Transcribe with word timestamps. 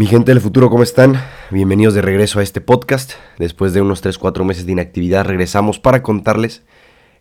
Mi 0.00 0.06
gente 0.06 0.32
del 0.32 0.40
futuro, 0.40 0.70
¿cómo 0.70 0.82
están? 0.82 1.22
Bienvenidos 1.50 1.92
de 1.92 2.00
regreso 2.00 2.40
a 2.40 2.42
este 2.42 2.62
podcast. 2.62 3.12
Después 3.38 3.74
de 3.74 3.82
unos 3.82 4.02
3-4 4.02 4.44
meses 4.44 4.64
de 4.64 4.72
inactividad, 4.72 5.26
regresamos 5.26 5.78
para 5.78 6.02
contarles 6.02 6.62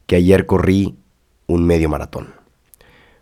que 0.08 0.16
ayer 0.16 0.46
corrí 0.46 0.98
un 1.46 1.66
medio 1.66 1.90
maratón. 1.90 2.36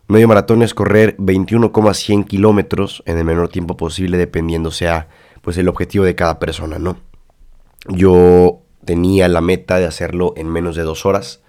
Un 0.07 0.13
medio 0.13 0.27
maratón 0.27 0.61
es 0.61 0.75
correr 0.75 1.15
21,100 1.17 2.25
kilómetros 2.25 3.01
en 3.07 3.17
el 3.17 3.23
menor 3.23 3.49
tiempo 3.49 3.77
posible, 3.77 4.19
dependiendo 4.19 4.69
sea 4.69 5.09
pues 5.41 5.57
el 5.57 5.69
objetivo 5.69 6.05
de 6.05 6.13
cada 6.13 6.37
persona, 6.37 6.77
¿no? 6.77 6.99
Yo 7.89 8.61
tenía 8.85 9.27
la 9.27 9.41
meta 9.41 9.79
de 9.79 9.85
hacerlo 9.85 10.35
en 10.37 10.49
menos 10.49 10.75
de 10.75 10.83
dos 10.83 11.03
horas 11.03 11.41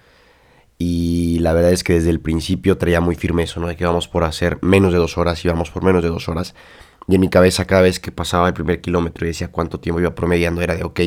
y 0.79 1.37
la 1.41 1.53
verdad 1.53 1.73
es 1.73 1.83
que 1.83 1.93
desde 1.93 2.09
el 2.09 2.21
principio 2.21 2.79
traía 2.79 3.01
muy 3.01 3.13
firme 3.13 3.43
eso, 3.43 3.59
¿no? 3.59 3.67
De 3.67 3.75
que 3.75 3.85
vamos 3.85 4.07
por 4.07 4.23
hacer 4.23 4.57
menos 4.63 4.93
de 4.93 4.97
dos 4.97 5.19
horas 5.19 5.45
y 5.45 5.47
vamos 5.47 5.69
por 5.69 5.83
menos 5.83 6.01
de 6.01 6.09
dos 6.09 6.27
horas. 6.27 6.55
Y 7.09 7.15
en 7.15 7.21
mi 7.21 7.29
cabeza 7.29 7.65
cada 7.65 7.81
vez 7.81 7.99
que 7.99 8.11
pasaba 8.11 8.47
el 8.47 8.53
primer 8.53 8.81
kilómetro 8.81 9.25
y 9.25 9.29
decía 9.29 9.47
cuánto 9.47 9.79
tiempo 9.79 9.99
iba 9.99 10.13
promediando 10.13 10.61
era 10.61 10.75
de, 10.75 10.83
ok, 10.83 10.99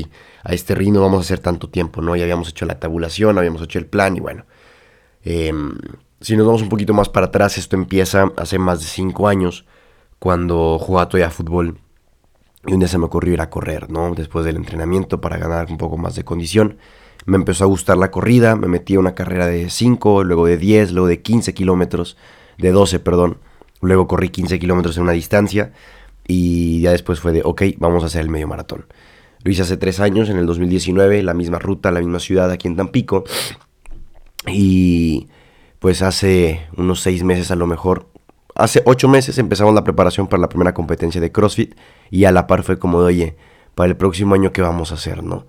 a 0.43 0.53
este 0.53 0.75
ritmo 0.75 1.01
vamos 1.01 1.19
a 1.19 1.21
hacer 1.21 1.39
tanto 1.39 1.69
tiempo, 1.69 2.03
¿no? 2.03 2.17
Ya 2.17 2.25
habíamos 2.25 2.49
hecho 2.49 2.67
la 2.67 2.81
tabulación, 2.81 3.39
habíamos 3.39 3.63
hecho 3.63 3.79
el 3.79 3.87
plan 3.87 4.17
y 4.17 4.21
bueno. 4.21 4.45
Em, 5.23 5.73
si 6.21 6.37
nos 6.37 6.45
vamos 6.45 6.63
un 6.63 6.69
poquito 6.69 6.93
más 6.93 7.09
para 7.09 7.27
atrás, 7.27 7.57
esto 7.57 7.77
empieza 7.77 8.33
hace 8.37 8.59
más 8.59 8.81
de 8.81 8.87
cinco 8.87 9.29
años, 9.29 9.65
cuando 10.19 10.77
jugaba 10.81 11.09
todavía 11.09 11.31
fútbol. 11.31 11.79
Y 12.67 12.73
un 12.73 12.81
día 12.81 12.89
se 12.89 12.99
me 12.99 13.05
ocurrió 13.05 13.35
ir 13.35 13.41
a 13.41 13.49
correr, 13.49 13.89
¿no? 13.89 14.13
Después 14.13 14.45
del 14.45 14.57
entrenamiento 14.57 15.21
para 15.21 15.37
ganar 15.39 15.71
un 15.71 15.79
poco 15.79 15.99
más 15.99 16.17
de 16.17 16.25
condición. 16.25 16.79
Me 17.27 17.37
empezó 17.37 17.63
a 17.63 17.69
gustar 17.69 17.97
la 17.97 18.11
corrida, 18.11 18.57
me 18.57 18.67
metí 18.67 18.97
a 18.97 18.99
una 18.99 19.15
carrera 19.15 19.47
de 19.47 19.71
5, 19.71 20.25
luego 20.25 20.47
de 20.47 20.57
10, 20.57 20.91
luego 20.91 21.07
de 21.07 21.23
15 21.23 21.55
kilómetros, 21.55 22.17
de 22.59 22.73
12, 22.73 22.99
perdón. 22.99 23.39
Luego 23.83 24.07
corrí 24.07 24.31
15 24.31 24.59
kilómetros 24.59 24.97
en 24.97 25.03
una 25.03 25.13
distancia 25.13 25.73
y 26.27 26.81
ya 26.81 26.93
después 26.93 27.21
fue 27.21 27.33
de, 27.33 27.43
ok, 27.45 27.63
vamos 27.79 28.03
a 28.05 28.07
hacer 28.07 28.23
el 28.23 28.31
medio 28.31 28.49
maratón. 28.49 28.87
Lo 29.43 29.51
hice 29.51 29.63
hace 29.63 29.77
tres 29.77 29.99
años, 29.99 30.31
en 30.31 30.39
el 30.39 30.47
2019, 30.47 31.23
la 31.23 31.35
misma 31.35 31.59
ruta, 31.59 31.91
la 31.91 31.99
misma 31.99 32.21
ciudad 32.21 32.51
aquí 32.51 32.69
en 32.69 32.77
Tampico. 32.77 33.25
Y 34.47 35.29
pues 35.81 36.01
hace 36.03 36.67
unos 36.77 37.01
seis 37.01 37.25
meses 37.25 37.51
a 37.51 37.57
lo 37.57 37.67
mejor, 37.67 38.07
hace 38.55 38.83
ocho 38.87 39.09
meses 39.09 39.39
empezamos 39.39 39.75
la 39.75 39.83
preparación 39.83 40.29
para 40.29 40.41
la 40.41 40.49
primera 40.49 40.75
competencia 40.75 41.21
de 41.21 41.33
CrossFit 41.33 41.75
y 42.11 42.25
a 42.25 42.31
la 42.33 42.47
par 42.47 42.63
fue 42.63 42.79
como 42.79 43.01
de, 43.01 43.07
oye, 43.07 43.37
para 43.75 43.89
el 43.89 43.97
próximo 43.97 44.37
año 44.37 44.53
qué 44.53 44.63
vamos 44.63 44.93
a 44.93 44.95
hacer, 44.95 45.25
¿no? 45.25 45.47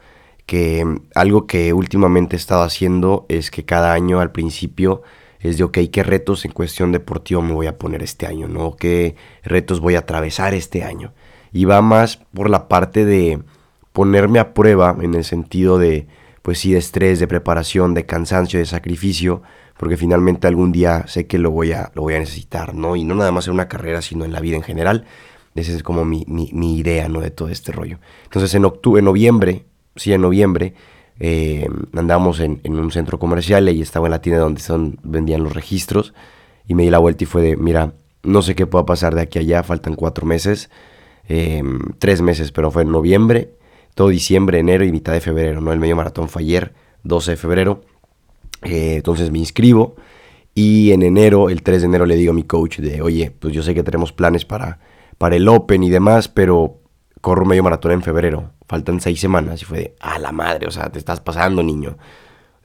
Que 0.47 0.84
mm, 0.84 1.02
algo 1.14 1.45
que 1.45 1.73
últimamente 1.73 2.36
he 2.36 2.40
estado 2.40 2.64
haciendo 2.64 3.28
es 3.30 3.52
que 3.52 3.64
cada 3.64 3.94
año 3.94 4.20
al 4.20 4.31
principio 4.31 5.03
es 5.44 5.58
de, 5.58 5.66
ok, 5.66 5.77
¿qué 5.91 6.03
retos 6.03 6.45
en 6.45 6.52
cuestión 6.52 6.91
deportiva 6.91 7.41
me 7.41 7.53
voy 7.53 7.67
a 7.67 7.77
poner 7.77 8.02
este 8.02 8.25
año? 8.25 8.47
¿no? 8.47 8.75
¿Qué 8.75 9.16
retos 9.44 9.81
voy 9.81 9.95
a 9.95 10.00
atravesar 10.00 10.53
este 10.53 10.83
año? 10.83 11.13
Y 11.52 11.66
va 11.66 11.81
más 11.81 12.17
por 12.33 12.50
la 12.50 12.67
parte 12.67 13.05
de 13.05 13.44
ponerme 13.91 14.39
a 14.39 14.53
prueba 14.53 14.95
en 15.02 15.13
el 15.13 15.25
sentido 15.25 15.77
de, 15.77 16.08
pues 16.41 16.59
sí, 16.59 16.72
de 16.72 16.80
estrés, 16.80 17.19
de 17.19 17.27
preparación, 17.27 17.94
de 17.94 18.05
cansancio, 18.05 18.58
de 18.58 18.66
sacrificio, 18.66 19.44
porque 19.77 19.97
finalmente 19.97 20.47
algún 20.47 20.72
día 20.72 21.05
sé 21.08 21.27
que 21.27 21.38
lo 21.38 21.52
voy 21.52 21.73
a, 21.73 21.91
lo 21.94 22.03
voy 22.03 22.16
a 22.16 22.19
necesitar, 22.19 22.73
¿no? 22.73 22.95
Y 22.95 23.03
no 23.03 23.13
nada 23.13 23.31
más 23.31 23.47
en 23.47 23.53
una 23.53 23.67
carrera, 23.67 24.02
sino 24.02 24.23
en 24.23 24.31
la 24.31 24.39
vida 24.39 24.55
en 24.55 24.63
general. 24.63 25.05
Esa 25.55 25.73
es 25.73 25.83
como 25.83 26.05
mi, 26.05 26.25
mi, 26.28 26.78
idea, 26.78 27.07
¿no? 27.09 27.22
De 27.22 27.31
todo 27.31 27.50
este 27.50 27.72
rollo. 27.72 28.00
Entonces 28.23 28.55
en 28.55 28.66
octubre, 28.66 29.00
en 29.00 29.05
noviembre, 29.05 29.66
sí, 29.95 30.13
en 30.13 30.22
noviembre, 30.22 30.73
eh, 31.19 31.67
andábamos 31.95 32.39
en, 32.39 32.59
un 32.66 32.92
centro 32.92 33.19
comercial 33.19 33.69
y 33.69 33.81
estaba 33.81 34.08
en 34.08 34.11
la 34.11 34.22
tienda 34.22 34.42
donde 34.42 34.61
son, 34.61 34.97
vendían 35.03 35.44
los 35.44 35.53
registros 35.53 36.14
y 36.67 36.75
me 36.75 36.83
di 36.83 36.89
la 36.89 37.00
vuelta 37.00 37.23
y 37.23 37.28
fue 37.28 37.42
de, 37.42 37.58
mira, 37.58 37.94
no 38.23 38.42
sé 38.42 38.56
qué 38.56 38.66
pueda 38.66 38.86
pasar 38.86 39.16
de 39.16 39.22
aquí 39.22 39.39
a 39.39 39.41
allá, 39.41 39.64
faltan 39.64 39.95
cuatro 39.95 40.25
meses, 40.25 40.69
em, 41.28 41.80
tres 42.00 42.22
meses, 42.22 42.52
pero 42.52 42.72
fue 42.72 42.84
en 42.84 42.91
noviembre, 42.91 43.53
todo 43.95 44.09
diciembre, 44.09 44.59
enero 44.59 44.86
y 44.86 44.91
mitad 44.91 45.14
de 45.14 45.22
febrero, 45.22 45.61
¿no? 45.61 45.72
El 45.72 45.80
medio 45.80 45.95
maratón 45.95 46.30
fue 46.30 46.41
ayer, 46.41 46.73
12 47.03 47.31
de 47.31 47.38
febrero, 47.38 47.81
eh, 48.63 48.95
entonces 48.95 49.30
me 49.30 49.40
inscribo 49.40 49.95
y 50.56 50.91
en 50.91 51.03
enero, 51.03 51.50
el 51.50 51.63
3 51.63 51.81
de 51.81 51.88
enero 51.88 52.06
le 52.06 52.16
digo 52.16 52.31
a 52.31 52.35
mi 52.35 52.44
coach 52.44 52.80
de, 52.80 53.01
oye, 53.01 53.31
pues 53.31 53.53
yo 53.53 53.63
sé 53.63 53.74
que 53.74 53.84
tenemos 53.84 54.13
planes 54.13 54.45
para, 54.45 54.80
para 55.18 55.35
el 55.35 55.47
Open 55.47 55.84
y 55.84 55.90
demás, 55.90 56.28
pero 56.28 56.80
corro 57.23 57.45
medio 57.45 57.63
maratón 57.63 57.94
en 57.94 58.01
febrero, 58.01 58.51
faltan 58.67 59.00
seis 59.00 59.17
semanas. 59.17 59.61
Y 59.61 59.66
fue 59.66 59.78
de, 59.78 59.95
a 60.01 60.19
la 60.19 60.34
madre, 60.34 60.67
o 60.67 60.72
sea, 60.72 60.91
te 60.91 61.00
estás 61.00 61.22
pasando, 61.22 61.63
niño. 61.63 61.95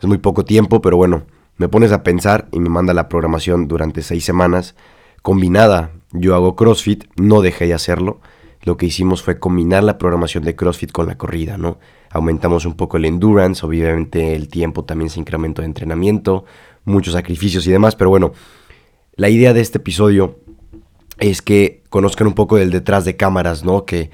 Es 0.00 0.06
muy 0.08 0.18
poco 0.18 0.44
tiempo, 0.44 0.82
pero 0.82 0.96
bueno, 0.96 1.22
me 1.58 1.68
pones 1.68 1.92
a 1.92 2.02
pensar 2.02 2.48
y 2.50 2.58
me 2.58 2.68
manda 2.68 2.92
la 2.92 3.08
programación 3.08 3.68
durante 3.68 4.02
seis 4.02 4.24
semanas 4.24 4.74
combinada. 5.22 5.92
Yo 6.10 6.34
hago 6.34 6.56
CrossFit, 6.56 7.04
no 7.14 7.40
dejé 7.40 7.68
de 7.68 7.74
hacerlo. 7.74 8.20
Lo 8.62 8.76
que 8.76 8.86
hicimos 8.86 9.22
fue 9.22 9.38
combinar 9.38 9.84
la 9.84 9.96
programación 9.96 10.42
de 10.42 10.56
CrossFit 10.56 10.90
con 10.90 11.06
la 11.06 11.16
corrida, 11.16 11.56
¿no? 11.56 11.78
Aumentamos 12.10 12.66
un 12.66 12.74
poco 12.74 12.96
el 12.96 13.04
endurance, 13.04 13.64
obviamente 13.64 14.34
el 14.34 14.48
tiempo 14.48 14.84
también 14.84 15.08
se 15.08 15.20
incrementó 15.20 15.62
de 15.62 15.66
entrenamiento, 15.66 16.44
muchos 16.84 17.14
sacrificios 17.14 17.64
y 17.68 17.70
demás, 17.70 17.94
pero 17.94 18.10
bueno, 18.10 18.32
la 19.14 19.28
idea 19.28 19.52
de 19.52 19.60
este 19.60 19.78
episodio 19.78 20.40
es 21.20 21.42
que 21.42 21.84
conozcan 21.90 22.26
un 22.26 22.34
poco 22.34 22.56
del 22.56 22.72
detrás 22.72 23.04
de 23.04 23.16
cámaras, 23.16 23.64
¿no? 23.64 23.84
Que 23.84 24.10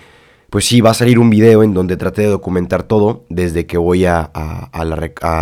pues 0.55 0.67
sí, 0.67 0.81
va 0.81 0.91
a 0.91 0.95
salir 0.95 1.19
un 1.19 1.31
video 1.31 1.65
en 1.65 1.75
donde 1.75 1.97
traté 1.97 2.23
de 2.23 2.29
documentar 2.29 2.85
todo, 2.85 3.25
desde 3.29 3.67
que 3.67 3.77
voy 3.77 4.05
a, 4.05 4.31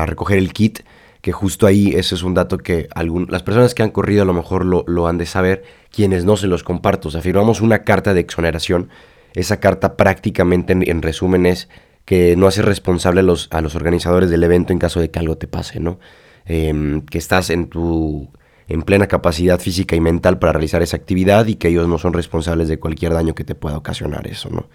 recoger 0.07 0.39
el 0.39 0.55
kit, 0.55 0.79
que 1.21 1.33
justo 1.33 1.67
ahí 1.67 1.93
ese 1.95 2.15
es 2.15 2.23
un 2.23 2.33
dato 2.33 2.57
que 2.57 2.89
las 3.29 3.43
personas 3.43 3.75
que 3.75 3.83
han 3.83 3.91
corrido 3.91 4.23
a 4.23 4.25
lo 4.25 4.33
mejor 4.33 4.65
lo, 4.65 5.07
han 5.07 5.19
de 5.19 5.27
saber, 5.27 5.65
quienes 5.91 6.25
no 6.25 6.39
se 6.39 6.47
los 6.47 6.63
comparto. 6.65 7.09
O 7.09 7.11
sea, 7.11 7.21
firmamos 7.21 7.61
una 7.61 7.85
carta 7.85 8.15
de 8.15 8.21
exoneración. 8.21 8.89
Esa 9.35 9.61
carta 9.61 9.99
prácticamente 9.99 10.73
en, 10.73 11.03
resumen 11.03 11.45
es 11.45 11.69
que 12.07 12.35
no 12.35 12.47
hace 12.47 12.63
responsable 12.63 13.21
a 13.21 13.25
los, 13.25 13.49
a 13.51 13.61
los, 13.61 13.75
organizadores 13.75 14.31
del 14.31 14.43
evento 14.45 14.73
en 14.73 14.79
caso 14.79 14.99
de 14.99 15.11
que 15.11 15.19
algo 15.19 15.37
te 15.37 15.47
pase, 15.47 15.79
¿no? 15.79 16.01
Em, 16.47 17.03
que 17.03 17.19
estás 17.19 17.51
en 17.51 17.67
tu 17.67 18.31
en 18.67 18.81
plena 18.81 19.09
capacidad 19.09 19.61
física 19.61 19.95
y 19.95 20.01
mental 20.01 20.39
para 20.39 20.55
realizar 20.55 20.81
esa 20.81 20.97
actividad 20.97 21.47
y 21.47 21.57
que 21.57 21.69
ellos 21.69 21.87
no 21.87 21.99
son 21.99 22.15
responsables 22.15 22.69
de 22.69 22.79
cualquier 22.79 23.13
daño 23.13 23.35
que 23.35 23.45
te 23.45 23.55
pueda 23.55 23.77
ocasionar 23.77 24.27
eso, 24.27 24.49
¿no? 24.49 24.69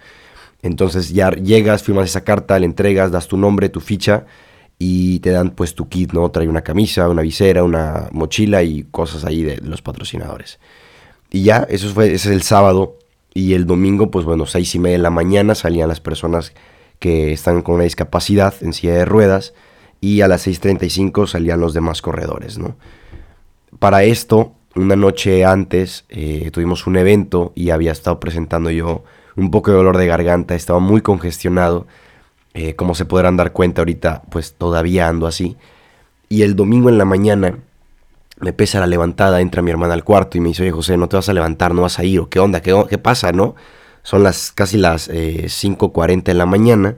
Entonces 0.62 1.10
ya 1.10 1.30
llegas, 1.30 1.82
firmas 1.82 2.08
esa 2.10 2.24
carta, 2.24 2.58
le 2.58 2.66
entregas, 2.66 3.10
das 3.10 3.28
tu 3.28 3.36
nombre, 3.36 3.68
tu 3.68 3.80
ficha 3.80 4.26
y 4.78 5.18
te 5.20 5.30
dan 5.30 5.50
pues 5.50 5.74
tu 5.74 5.88
kit, 5.88 6.12
¿no? 6.12 6.30
Trae 6.30 6.48
una 6.48 6.62
camisa, 6.62 7.08
una 7.08 7.22
visera, 7.22 7.64
una 7.64 8.08
mochila 8.12 8.62
y 8.62 8.84
cosas 8.84 9.24
ahí 9.24 9.42
de 9.42 9.58
los 9.58 9.82
patrocinadores. 9.82 10.58
Y 11.30 11.42
ya, 11.42 11.66
eso 11.68 11.88
fue, 11.90 12.06
ese 12.06 12.28
es 12.30 12.34
el 12.34 12.42
sábado. 12.42 12.96
Y 13.34 13.54
el 13.54 13.66
domingo, 13.66 14.10
pues 14.10 14.24
bueno, 14.24 14.46
seis 14.46 14.74
y 14.74 14.78
media 14.78 14.96
de 14.98 15.02
la 15.02 15.10
mañana 15.10 15.54
salían 15.54 15.88
las 15.88 16.00
personas 16.00 16.52
que 16.98 17.32
están 17.32 17.62
con 17.62 17.76
una 17.76 17.84
discapacidad 17.84 18.54
en 18.60 18.72
silla 18.72 18.94
de 18.94 19.04
ruedas. 19.04 19.54
Y 20.00 20.20
a 20.20 20.28
las 20.28 20.46
6.35 20.46 21.26
salían 21.26 21.60
los 21.60 21.74
demás 21.74 22.02
corredores, 22.02 22.56
¿no? 22.56 22.76
Para 23.80 24.04
esto, 24.04 24.52
una 24.76 24.94
noche 24.94 25.44
antes, 25.44 26.04
eh, 26.08 26.50
tuvimos 26.52 26.86
un 26.86 26.96
evento 26.96 27.52
y 27.56 27.70
había 27.70 27.90
estado 27.90 28.20
presentando 28.20 28.70
yo 28.70 29.02
un 29.38 29.50
poco 29.50 29.70
de 29.70 29.76
dolor 29.76 29.96
de 29.96 30.06
garganta, 30.06 30.54
estaba 30.54 30.80
muy 30.80 31.00
congestionado. 31.00 31.86
Eh, 32.54 32.74
como 32.74 32.94
se 32.94 33.04
podrán 33.04 33.36
dar 33.36 33.52
cuenta 33.52 33.82
ahorita, 33.82 34.22
pues 34.30 34.54
todavía 34.54 35.08
ando 35.08 35.26
así. 35.26 35.56
Y 36.28 36.42
el 36.42 36.56
domingo 36.56 36.88
en 36.88 36.98
la 36.98 37.04
mañana 37.04 37.58
me 38.40 38.52
pesa 38.52 38.80
la 38.80 38.86
levantada, 38.86 39.40
entra 39.40 39.62
mi 39.62 39.70
hermana 39.70 39.94
al 39.94 40.04
cuarto 40.04 40.36
y 40.38 40.40
me 40.40 40.48
dice, 40.48 40.62
oye 40.62 40.72
José, 40.72 40.96
no 40.96 41.08
te 41.08 41.16
vas 41.16 41.28
a 41.28 41.32
levantar, 41.32 41.74
no 41.74 41.82
vas 41.82 41.98
a 41.98 42.04
ir, 42.04 42.20
o 42.20 42.28
qué 42.28 42.40
onda, 42.40 42.60
qué, 42.62 42.84
qué 42.88 42.98
pasa, 42.98 43.32
¿no? 43.32 43.54
Son 44.02 44.22
las 44.22 44.52
casi 44.52 44.76
las 44.76 45.08
5.40 45.08 46.18
eh, 46.18 46.22
de 46.24 46.34
la 46.34 46.46
mañana, 46.46 46.96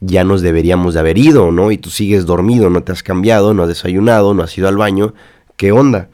ya 0.00 0.24
nos 0.24 0.42
deberíamos 0.42 0.94
de 0.94 1.00
haber 1.00 1.18
ido, 1.18 1.50
¿no? 1.52 1.70
Y 1.70 1.78
tú 1.78 1.90
sigues 1.90 2.26
dormido, 2.26 2.70
no 2.70 2.82
te 2.82 2.92
has 2.92 3.02
cambiado, 3.02 3.54
no 3.54 3.62
has 3.62 3.68
desayunado, 3.68 4.34
no 4.34 4.42
has 4.42 4.56
ido 4.56 4.68
al 4.68 4.76
baño, 4.76 5.14
¿qué 5.56 5.72
onda? 5.72 6.08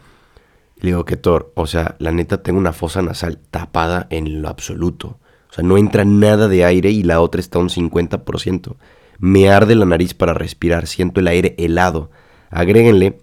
Le 0.81 0.91
digo, 0.91 1.05
que 1.05 1.17
Thor, 1.17 1.53
o 1.55 1.67
sea, 1.67 1.97
la 1.99 2.13
neta 2.13 2.43
tengo 2.43 2.59
una 2.59 2.73
fosa 2.73 3.03
nasal 3.03 3.39
tapada 3.51 4.07
en 4.11 4.41
lo 4.41 4.49
absoluto. 4.49 5.19
O 5.51 5.53
sea, 5.53 5.65
no 5.65 5.77
entra 5.77 6.05
nada 6.05 6.49
de 6.49 6.65
aire 6.65 6.91
y 6.91 7.03
la 7.03 7.21
otra 7.21 7.41
está 7.41 7.59
a 7.59 7.63
un 7.63 7.69
50%. 7.69 8.77
Me 9.19 9.51
arde 9.51 9.75
la 9.75 9.85
nariz 9.85 10.15
para 10.15 10.33
respirar, 10.33 10.87
siento 10.87 11.21
el 11.21 11.29
aire 11.29 11.55
helado. 11.59 12.11
Agréguenle 12.51 13.19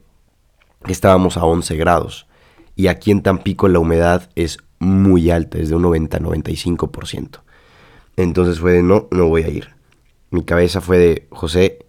que 0.84 0.92
estábamos 0.92 1.38
a 1.38 1.46
11 1.46 1.76
grados. 1.78 2.28
Y 2.76 2.88
aquí 2.88 3.12
en 3.12 3.24
Tampico 3.24 3.68
la 3.68 3.80
humedad 3.80 4.30
es 4.36 4.60
muy 4.80 5.32
alta, 5.32 5.58
es 5.58 5.70
de 5.70 5.76
un 5.76 5.84
90-95%. 5.84 7.40
Entonces 8.18 8.60
fue 8.60 8.74
de 8.74 8.84
no, 8.84 9.08
no 9.12 9.28
voy 9.28 9.44
a 9.44 9.50
ir. 9.50 9.70
Mi 10.30 10.44
cabeza 10.44 10.82
fue 10.82 10.98
de, 10.98 11.28
José, 11.32 11.80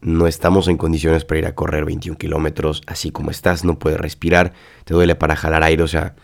no 0.00 0.26
estamos 0.26 0.68
en 0.68 0.76
condiciones 0.76 1.24
para 1.24 1.38
ir 1.38 1.46
a 1.46 1.54
correr 1.54 1.84
21 1.84 2.16
kilómetros 2.18 2.82
así 2.86 3.10
como 3.10 3.30
estás, 3.30 3.64
no 3.64 3.78
puedes 3.78 4.00
respirar, 4.00 4.52
te 4.84 4.94
duele 4.94 5.14
para 5.14 5.36
jalar 5.36 5.62
aire, 5.64 5.82
o 5.82 5.88
sea, 5.88 6.14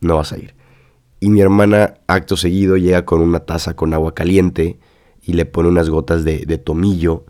no 0.00 0.16
vas 0.16 0.32
a 0.32 0.38
ir. 0.38 0.54
Y 1.20 1.30
mi 1.30 1.40
hermana, 1.40 1.94
acto 2.06 2.36
seguido, 2.36 2.76
llega 2.76 3.04
con 3.04 3.20
una 3.20 3.40
taza 3.40 3.74
con 3.74 3.92
agua 3.92 4.14
caliente 4.14 4.78
y 5.22 5.32
le 5.32 5.46
pone 5.46 5.68
unas 5.68 5.90
gotas 5.90 6.24
de, 6.24 6.58
tomillo 6.58 7.24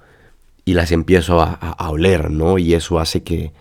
y 0.64 0.74
las 0.74 0.92
empiezo 0.92 1.40
a, 1.40 1.88
oler, 1.90 2.30
¿no? 2.30 2.58
Y 2.58 2.74
eso 2.74 2.98
hace 2.98 3.22
que, 3.22 3.52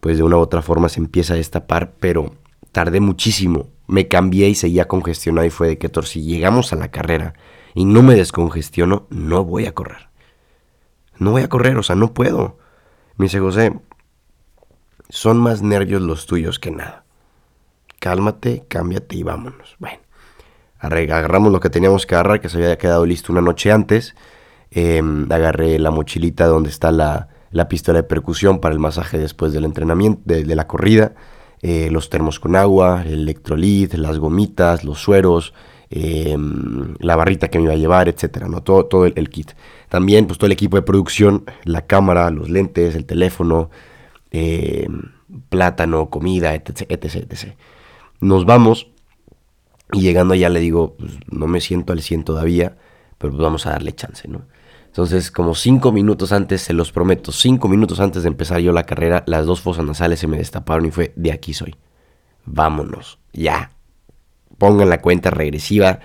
pues 0.00 0.16
de 0.16 0.22
una 0.22 0.36
u 0.36 0.40
otra 0.40 0.62
forma 0.62 0.88
se 0.88 1.00
empieza 1.00 1.34
a 1.34 1.36
destapar, 1.36 1.94
pero 1.98 2.34
tardé 2.70 3.00
muchísimo. 3.00 3.68
me 3.88 4.08
cambié 4.08 4.48
y 4.48 4.54
seguía 4.54 4.86
congestionado 4.88 5.46
y 5.46 5.50
fue 5.50 5.68
de 5.68 5.78
que, 5.78 5.88
Tor, 5.88 6.06
si 6.06 6.22
llegamos 6.22 6.72
a 6.72 6.76
la 6.76 6.90
carrera 6.90 7.34
y 7.74 7.84
no 7.84 8.02
me 8.02 8.14
descongestiono, 8.14 9.06
no 9.10 9.44
voy 9.44 9.66
a 9.66 9.74
correr. 9.74 10.08
No 11.18 11.32
voy 11.32 11.42
a 11.42 11.48
correr, 11.48 11.76
o 11.76 11.82
sea, 11.82 11.96
no 11.96 12.14
puedo. 12.14 12.58
Me 13.16 13.26
dice 13.26 13.40
José, 13.40 13.72
son 15.08 15.38
más 15.38 15.62
nervios 15.62 16.00
los 16.02 16.26
tuyos 16.26 16.58
que 16.58 16.70
nada. 16.70 17.01
Cálmate, 18.02 18.64
cámbiate 18.66 19.14
y 19.14 19.22
vámonos. 19.22 19.76
Bueno, 19.78 19.98
agarramos 20.80 21.52
lo 21.52 21.60
que 21.60 21.70
teníamos 21.70 22.04
que 22.04 22.16
agarrar, 22.16 22.40
que 22.40 22.48
se 22.48 22.56
había 22.56 22.76
quedado 22.76 23.06
listo 23.06 23.30
una 23.30 23.40
noche 23.40 23.70
antes. 23.70 24.16
Em, 24.72 25.30
agarré 25.30 25.78
la 25.78 25.92
mochilita 25.92 26.46
donde 26.46 26.68
está 26.68 26.90
la, 26.90 27.28
pistola 27.68 28.00
de 28.00 28.02
percusión 28.02 28.58
para 28.58 28.72
el 28.72 28.80
masaje 28.80 29.18
después 29.18 29.52
del 29.52 29.64
entrenamiento, 29.64 30.20
de, 30.24 30.56
la 30.56 30.66
corrida. 30.66 31.14
Eh, 31.60 31.90
los 31.92 32.10
termos 32.10 32.40
con 32.40 32.56
agua, 32.56 33.04
el 33.06 33.20
electrolit, 33.20 33.94
las 33.94 34.18
gomitas, 34.18 34.82
los 34.82 34.98
sueros, 34.98 35.54
em, 35.88 36.96
la 36.98 37.14
barrita 37.14 37.50
que 37.50 37.60
me 37.60 37.66
iba 37.66 37.74
a 37.74 37.76
llevar, 37.76 38.08
etcétera, 38.08 38.48
¿no? 38.48 38.64
Todo, 38.64 38.86
todo 38.86 39.06
el, 39.06 39.30
kit. 39.30 39.52
También, 39.88 40.26
pues 40.26 40.38
todo 40.38 40.46
el 40.46 40.52
equipo 40.54 40.76
de 40.76 40.82
producción, 40.82 41.44
la 41.62 41.86
cámara, 41.86 42.30
los 42.30 42.50
lentes, 42.50 42.96
el 42.96 43.04
teléfono, 43.04 43.70
em, 44.32 45.02
plátano, 45.48 46.10
comida, 46.10 46.52
etc, 46.56 46.90
etc, 46.90 47.54
Nos 48.22 48.46
vamos 48.46 48.86
y 49.92 50.00
llegando 50.00 50.34
allá 50.34 50.48
le 50.48 50.60
digo, 50.60 50.94
pues, 50.96 51.12
no 51.26 51.48
me 51.48 51.60
siento 51.60 51.92
al 51.92 52.00
100 52.00 52.24
todavía, 52.24 52.76
pero 53.18 53.32
pues 53.32 53.42
vamos 53.42 53.66
a 53.66 53.70
darle 53.70 53.92
chance, 53.92 54.28
¿no? 54.28 54.46
Entonces, 54.86 55.30
como 55.30 55.54
cinco 55.54 55.90
minutos 55.90 56.32
antes, 56.32 56.62
se 56.62 56.72
los 56.72 56.92
prometo, 56.92 57.32
cinco 57.32 57.68
minutos 57.68 57.98
antes 57.98 58.22
de 58.22 58.28
empezar 58.28 58.60
yo 58.60 58.72
la 58.72 58.84
carrera, 58.84 59.24
las 59.26 59.44
dos 59.44 59.60
fosas 59.60 59.84
nasales 59.84 60.20
se 60.20 60.28
me 60.28 60.36
destaparon 60.36 60.86
y 60.86 60.90
fue, 60.92 61.12
de 61.16 61.32
aquí 61.32 61.52
soy. 61.52 61.74
Vámonos, 62.44 63.18
ya. 63.32 63.72
Pongan 64.56 64.88
la 64.88 65.00
cuenta 65.00 65.30
regresiva, 65.30 65.98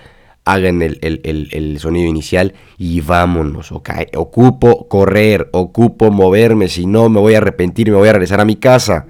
hagan 0.44 0.82
el, 0.82 1.76
sonido 1.78 2.08
inicial 2.08 2.54
y 2.78 3.00
vámonos, 3.00 3.70
ok. 3.70 3.90
Ocupo 4.16 4.88
correr, 4.88 5.50
ocupo 5.52 6.10
moverme, 6.10 6.68
si 6.68 6.86
no 6.86 7.08
me 7.10 7.20
voy 7.20 7.34
a 7.34 7.38
arrepentir 7.38 7.90
me 7.90 7.96
voy 7.96 8.08
a 8.08 8.12
regresar 8.12 8.40
a 8.40 8.44
mi 8.44 8.56
casa. 8.56 9.06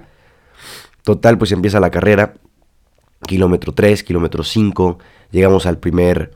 Total, 1.01 1.39
pues 1.39 1.51
empieza 1.53 1.79
la 1.79 1.89
carrera, 1.89 2.35
kilómetro 3.27 3.73
3, 3.73 4.03
kilómetro 4.03 4.43
5, 4.43 4.99
llegamos 5.31 5.65
al 5.65 5.77
primer 5.77 6.31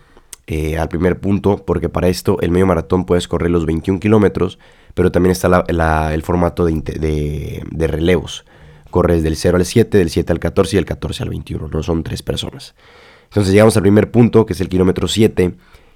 eh, 0.45 0.77
al 0.77 0.89
primer 0.89 1.21
punto, 1.21 1.63
porque 1.65 1.87
para 1.87 2.09
esto 2.09 2.37
el 2.41 2.51
medio 2.51 2.65
maratón 2.65 3.05
puedes 3.05 3.29
correr 3.29 3.49
los 3.49 3.65
21 3.65 4.01
kilómetros, 4.01 4.59
pero 4.93 5.09
también 5.09 5.31
está 5.31 5.63
el 5.67 6.21
formato 6.21 6.65
de, 6.65 7.63
relevos. 7.87 8.43
Corres 8.89 9.23
del 9.23 9.37
0 9.37 9.57
al 9.57 9.65
7, 9.65 9.97
del 9.97 10.09
7 10.09 10.33
al 10.33 10.39
14 10.39 10.75
y 10.75 10.77
del 10.77 10.85
14 10.85 11.23
al 11.23 11.29
21, 11.29 11.69
no 11.69 11.81
son 11.81 12.03
tres 12.03 12.23
personas. 12.23 12.75
Entonces 13.23 13.53
llegamos 13.53 13.77
al 13.77 13.83
primer 13.83 14.11
punto, 14.11 14.45
que 14.45 14.51
es 14.51 14.59
el 14.59 14.67
kilómetro 14.67 15.07
7, 15.07 15.55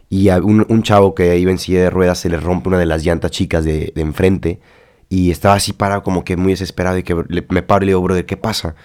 y 0.10 0.30
a 0.30 0.38
un, 0.38 0.82
chavo 0.82 1.14
que 1.14 1.38
iba 1.38 1.52
en 1.52 1.60
silla 1.60 1.82
de 1.82 1.90
ruedas 1.90 2.20
se 2.20 2.30
le 2.30 2.40
rompe 2.40 2.70
una 2.70 2.80
de 2.80 2.86
las 2.86 3.04
llantas 3.04 3.32
chicas 3.32 3.66
de, 3.66 3.92
enfrente, 3.98 4.62
y 5.10 5.30
estaba 5.30 5.56
así 5.56 5.74
parado 5.74 6.04
como 6.04 6.24
que 6.24 6.38
muy 6.38 6.54
desesperado, 6.54 6.98
y 6.98 7.04
que 7.04 7.16
me 7.50 7.64
paro 7.64 7.84
y 7.84 7.88
le 7.88 7.90
digo, 7.92 8.02
brother, 8.02 8.26
¿qué 8.26 8.38
pasa? 8.38 8.76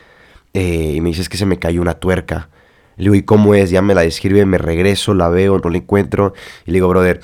Eh, 0.54 0.94
y 0.96 1.00
me 1.00 1.10
dice, 1.10 1.22
es 1.22 1.28
que 1.28 1.37
se 1.37 1.46
me 1.46 1.58
cayó 1.58 1.81
una 1.81 1.94
tuerca. 1.94 2.49
Le 2.96 3.04
digo, 3.04 3.14
¿y 3.14 3.22
cómo 3.22 3.54
es? 3.54 3.70
Ya 3.70 3.82
me 3.82 3.94
la 3.94 4.02
describe, 4.02 4.44
me 4.44 4.58
regreso, 4.58 5.14
la 5.14 5.28
veo, 5.28 5.58
no 5.58 5.70
la 5.70 5.78
encuentro. 5.78 6.34
Y 6.66 6.70
le 6.70 6.75
digo, 6.75 6.88
brother, 6.88 7.20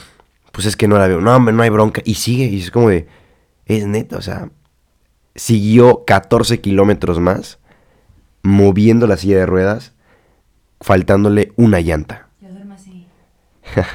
pues 0.53 0.67
es 0.67 0.77
que 0.77 0.89
no 0.89 0.99
la 0.99 1.07
veo. 1.09 1.21
No, 1.21 1.39
no 1.39 1.63
hay 1.63 1.71
bronca. 1.71 2.03
Y 2.05 2.15
sigue, 2.15 2.47
y 2.47 2.61
es 2.61 2.71
como 2.71 2.89
de, 2.89 3.07
es 3.67 3.87
neta, 3.87 4.17
o 4.17 4.23
sea, 4.23 4.51
siguió 5.35 6.05
14 6.07 6.61
kilómetros 6.61 7.21
más, 7.21 7.59
moviendo 8.43 9.07
la 9.07 9.17
silla 9.17 9.39
de 9.39 9.47
ruedas, 9.47 9.93
faltándole 10.81 11.53
una 11.57 11.81
llanta. 11.81 12.29
Yo 12.41 12.51
duermo 12.51 12.75
así. 12.75 13.07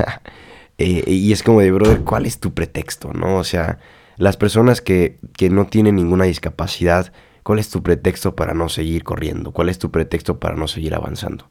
Eh, 0.80 1.04
y 1.06 1.32
es 1.32 1.44
como 1.44 1.62
de, 1.62 1.72
brother, 1.72 2.00
¿cuál 2.00 2.26
es 2.26 2.40
tu 2.40 2.56
pretexto? 2.56 3.14
¿No? 3.14 3.38
O 3.38 3.44
sea, 3.44 3.78
las 4.18 4.38
personas 4.38 4.82
que, 4.82 5.20
que 5.38 5.52
no 5.52 5.68
tienen 5.68 5.96
ninguna 5.96 6.26
discapacidad, 6.26 7.14
¿cuál 7.44 7.60
es 7.60 7.70
tu 7.70 7.84
pretexto 7.84 8.36
para 8.36 8.54
no 8.54 8.70
seguir 8.70 9.04
corriendo? 9.04 9.52
¿Cuál 9.52 9.70
es 9.70 9.80
tu 9.80 9.92
pretexto 9.92 10.40
para 10.40 10.56
no 10.56 10.68
seguir 10.68 10.96
avanzando? 10.96 11.50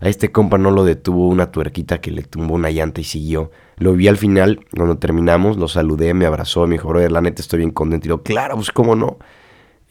A 0.00 0.08
este 0.08 0.32
compa 0.32 0.56
no 0.56 0.70
lo 0.70 0.84
detuvo 0.84 1.28
una 1.28 1.50
tuerquita 1.50 2.00
que 2.00 2.10
le 2.10 2.22
tumbó 2.22 2.54
una 2.54 2.70
llanta 2.70 3.02
y 3.02 3.04
siguió. 3.04 3.50
Lo 3.76 3.92
vi 3.92 4.08
al 4.08 4.16
final, 4.16 4.60
cuando 4.74 4.96
terminamos, 4.96 5.58
lo 5.58 5.68
saludé, 5.68 6.14
me 6.14 6.24
abrazó, 6.24 6.66
me 6.66 6.76
dijo, 6.76 6.88
brother, 6.88 7.12
la 7.12 7.20
neta 7.20 7.42
estoy 7.42 7.58
bien 7.58 7.70
contento. 7.70 8.06
Y 8.06 8.08
yo, 8.08 8.22
claro, 8.22 8.56
pues 8.56 8.70
cómo 8.70 8.96
no. 8.96 9.18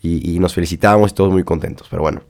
Y, 0.02 0.40
nos 0.40 0.54
felicitábamos 0.54 1.14
todos 1.14 1.32
muy 1.32 1.44
contentos. 1.44 1.88
Pero 1.90 2.02
bueno, 2.02 2.24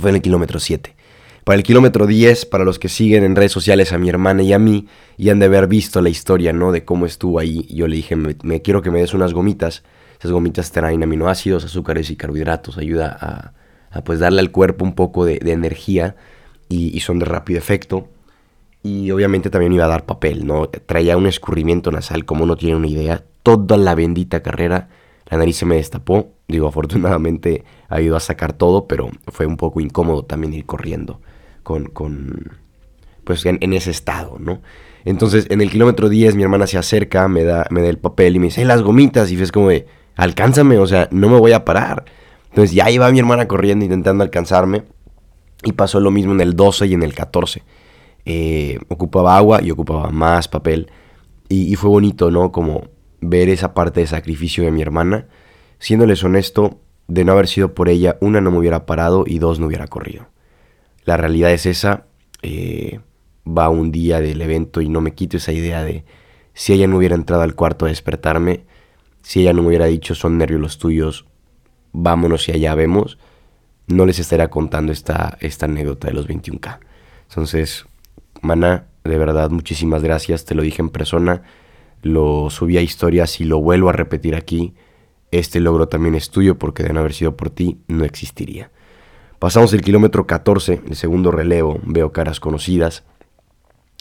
fue 0.00 0.10
en 0.10 0.16
el 0.16 0.22
kilómetro 0.22 0.58
7. 0.58 0.96
Para 1.44 1.56
el 1.56 1.62
kilómetro 1.62 2.06
10, 2.06 2.46
para 2.46 2.64
los 2.64 2.78
que 2.78 2.88
siguen 2.88 3.22
en 3.22 3.36
redes 3.36 3.52
sociales 3.52 3.92
a 3.92 3.98
mi 3.98 4.08
hermana 4.08 4.42
y 4.42 4.54
a 4.54 4.58
mí, 4.58 4.86
y 5.18 5.28
han 5.28 5.40
de 5.40 5.46
haber 5.46 5.66
visto 5.66 6.00
la 6.00 6.08
historia, 6.08 6.54
¿no? 6.54 6.72
De 6.72 6.86
cómo 6.86 7.04
estuvo 7.04 7.38
ahí. 7.38 7.66
Yo 7.68 7.86
le 7.86 7.96
dije, 7.96 8.16
me, 8.16 8.62
quiero 8.62 8.80
que 8.80 8.90
me 8.90 9.00
des 9.00 9.12
unas 9.12 9.34
gomitas. 9.34 9.82
Esas 10.24 10.32
gomitas 10.32 10.72
traen 10.72 11.02
aminoácidos, 11.02 11.66
azúcares 11.66 12.08
y 12.08 12.16
carbohidratos. 12.16 12.78
Ayuda 12.78 13.52
a, 13.90 14.00
pues 14.00 14.20
darle 14.20 14.40
al 14.40 14.50
cuerpo 14.50 14.82
un 14.82 14.94
poco 14.94 15.26
de 15.26 15.38
energía 15.44 16.16
y, 16.70 16.98
son 17.00 17.18
de 17.18 17.26
rápido 17.26 17.58
efecto. 17.58 18.08
Y 18.82 19.10
obviamente 19.10 19.50
también 19.50 19.74
iba 19.74 19.84
a 19.84 19.88
dar 19.88 20.06
papel, 20.06 20.46
¿no? 20.46 20.68
Traía 20.68 21.18
un 21.18 21.26
escurrimiento 21.26 21.90
nasal, 21.90 22.24
como 22.24 22.46
no 22.46 22.56
tiene 22.56 22.76
una 22.76 22.86
idea. 22.86 23.22
Toda 23.42 23.76
la 23.76 23.94
bendita 23.94 24.42
carrera, 24.42 24.88
la 25.26 25.36
nariz 25.36 25.56
se 25.58 25.66
me 25.66 25.76
destapó. 25.76 26.30
Digo, 26.48 26.68
afortunadamente 26.68 27.64
ha 27.90 28.00
ido 28.00 28.16
a 28.16 28.20
sacar 28.20 28.54
todo, 28.54 28.86
pero 28.86 29.10
fue 29.28 29.44
un 29.44 29.58
poco 29.58 29.80
incómodo 29.80 30.24
también 30.24 30.54
ir 30.54 30.64
corriendo 30.64 31.20
con, 31.62 31.84
con 31.84 32.56
pues 33.24 33.44
en, 33.44 33.72
ese 33.74 33.90
estado, 33.90 34.38
¿no? 34.38 34.62
Entonces, 35.04 35.46
en 35.50 35.60
el 35.60 35.70
kilómetro 35.70 36.08
10, 36.08 36.34
mi 36.34 36.42
hermana 36.44 36.66
se 36.66 36.78
acerca, 36.78 37.28
me 37.28 37.44
da, 37.44 37.66
me 37.68 37.82
da 37.82 37.88
el 37.88 37.98
papel 37.98 38.36
y 38.36 38.38
me 38.38 38.46
dice, 38.46 38.64
las 38.64 38.82
gomitas. 38.82 39.30
Y 39.30 39.40
es 39.40 39.52
como 39.52 39.68
alcánzame, 40.16 40.78
o 40.78 40.86
sea, 40.86 41.08
no 41.10 41.28
me 41.28 41.38
voy 41.38 41.52
a 41.52 41.64
parar. 41.64 42.04
Entonces 42.50 42.74
ya 42.74 42.90
iba 42.90 43.10
mi 43.10 43.18
hermana 43.18 43.48
corriendo 43.48 43.84
intentando 43.84 44.22
alcanzarme. 44.22 44.84
Y 45.64 45.72
pasó 45.72 45.98
lo 45.98 46.10
mismo 46.10 46.32
en 46.32 46.40
el 46.40 46.54
12 46.54 46.86
y 46.86 46.94
en 46.94 47.02
el 47.02 47.14
14. 47.14 47.62
Eh, 48.26 48.78
ocupaba 48.88 49.36
agua 49.36 49.60
y 49.62 49.70
ocupaba 49.70 50.10
más 50.10 50.48
papel. 50.48 50.90
Y, 51.48 51.74
fue 51.76 51.90
bonito, 51.90 52.30
¿no? 52.30 52.52
Como 52.52 52.88
ver 53.20 53.48
esa 53.48 53.74
parte 53.74 54.00
de 54.00 54.06
sacrificio 54.06 54.64
de 54.64 54.70
mi 54.70 54.82
hermana. 54.82 55.26
Siéndoles 55.78 56.22
honesto, 56.24 56.80
de 57.06 57.24
no 57.24 57.32
haber 57.32 57.48
sido 57.48 57.74
por 57.74 57.88
ella, 57.88 58.16
una 58.20 58.40
no 58.40 58.50
me 58.50 58.58
hubiera 58.58 58.86
parado 58.86 59.24
y 59.26 59.38
dos 59.38 59.60
no 59.60 59.66
hubiera 59.66 59.86
corrido. 59.86 60.26
La 61.04 61.16
realidad 61.16 61.52
es 61.52 61.66
esa. 61.66 62.06
Eh, 62.42 63.00
va 63.46 63.68
un 63.68 63.90
día 63.90 64.20
del 64.20 64.40
evento 64.40 64.80
y 64.80 64.88
no 64.88 65.00
me 65.00 65.12
quito 65.12 65.36
esa 65.36 65.52
idea 65.52 65.82
de 65.82 66.04
si 66.54 66.72
ella 66.72 66.86
no 66.86 66.96
hubiera 66.96 67.14
entrado 67.14 67.42
al 67.42 67.54
cuarto 67.54 67.84
a 67.84 67.88
despertarme, 67.88 68.64
si 69.24 69.40
ella 69.40 69.52
no 69.52 69.62
me 69.62 69.68
hubiera 69.68 69.86
dicho 69.86 70.14
son 70.14 70.38
nervios 70.38 70.60
los 70.60 70.78
tuyos, 70.78 71.26
vámonos 71.92 72.48
y 72.48 72.52
allá 72.52 72.76
vemos 72.76 73.18
no 73.86 74.06
les 74.06 74.18
estaré 74.18 74.48
contando 74.48 74.92
esta, 74.92 75.36
esta 75.40 75.66
anécdota 75.66 76.08
de 76.08 76.14
los 76.14 76.28
21K. 76.28 76.78
Entonces, 77.28 77.86
Mana, 78.40 78.86
de 79.04 79.18
verdad, 79.18 79.50
muchísimas 79.50 80.02
gracias. 80.02 80.44
Te 80.44 80.54
lo 80.54 80.62
dije 80.62 80.82
en 80.82 80.90
persona, 80.90 81.42
lo 82.02 82.50
subí 82.50 82.78
a 82.78 82.82
historias 82.82 83.40
y 83.40 83.44
lo 83.44 83.60
vuelvo 83.60 83.88
a 83.88 83.92
repetir 83.92 84.34
aquí. 84.34 84.74
Este 85.30 85.60
logro 85.60 85.88
también 85.88 86.14
es 86.14 86.30
tuyo 86.30 86.58
porque 86.58 86.82
de 86.82 86.92
no 86.92 87.00
haber 87.00 87.14
sido 87.14 87.36
por 87.36 87.50
ti 87.50 87.78
no 87.88 88.04
existiría. 88.04 88.70
Pasamos 89.38 89.72
el 89.72 89.82
kilómetro 89.82 90.26
14, 90.26 90.82
el 90.88 90.96
segundo 90.96 91.30
relevo, 91.30 91.80
veo 91.84 92.12
caras 92.12 92.40
conocidas, 92.40 93.04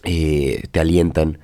eh, 0.04 0.64
te 0.72 0.80
alientan. 0.80 1.40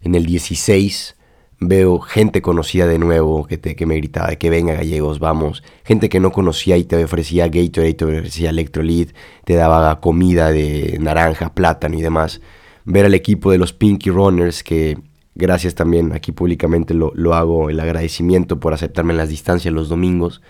En 0.00 0.14
el 0.14 0.26
16 0.26 1.16
veo 1.62 2.00
gente 2.00 2.42
conocida 2.42 2.86
de 2.86 2.98
nuevo 2.98 3.46
que, 3.46 3.58
te, 3.58 3.76
que 3.76 3.86
me 3.86 3.96
gritaba 3.96 4.34
que 4.36 4.50
venga 4.50 4.74
gallegos, 4.74 5.18
vamos. 5.18 5.62
Gente 5.84 6.08
que 6.08 6.20
no 6.20 6.32
conocía 6.32 6.76
y 6.76 6.84
te 6.84 7.02
ofrecía 7.02 7.48
Gatorade, 7.48 7.94
te 7.94 8.04
ofrecía 8.04 8.50
Electrolit, 8.50 9.12
te 9.44 9.54
daba 9.54 10.00
comida 10.00 10.50
de 10.50 10.98
naranja, 11.00 11.54
plátano 11.54 11.98
y 11.98 12.02
demás. 12.02 12.40
Ver 12.84 13.06
al 13.06 13.14
equipo 13.14 13.50
de 13.50 13.58
los 13.58 13.72
Pinky 13.72 14.10
Runners 14.10 14.62
que 14.62 14.98
gracias 15.34 15.74
también 15.74 16.12
aquí 16.12 16.32
públicamente 16.32 16.94
lo, 16.94 17.34
hago 17.34 17.70
el 17.70 17.80
agradecimiento 17.80 18.60
por 18.60 18.74
aceptarme 18.74 19.12
en 19.12 19.18
las 19.18 19.28
distancias 19.28 19.72
los 19.72 19.88
domingos. 19.88 20.42